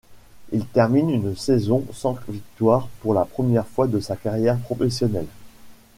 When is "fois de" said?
3.67-3.99